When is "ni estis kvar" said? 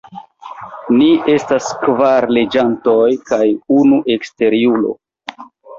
0.99-2.29